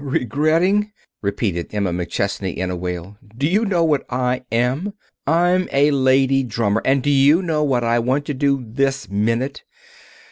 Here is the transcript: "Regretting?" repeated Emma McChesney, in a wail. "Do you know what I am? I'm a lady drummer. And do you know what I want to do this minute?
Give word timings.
"Regretting?" 0.03 0.91
repeated 1.21 1.75
Emma 1.75 1.91
McChesney, 1.91 2.55
in 2.55 2.71
a 2.71 2.75
wail. 2.75 3.19
"Do 3.37 3.45
you 3.45 3.65
know 3.65 3.83
what 3.83 4.03
I 4.09 4.43
am? 4.51 4.95
I'm 5.27 5.69
a 5.71 5.91
lady 5.91 6.41
drummer. 6.41 6.81
And 6.83 7.03
do 7.03 7.11
you 7.11 7.43
know 7.43 7.61
what 7.63 7.83
I 7.83 7.99
want 7.99 8.25
to 8.25 8.33
do 8.33 8.63
this 8.67 9.07
minute? 9.09 9.61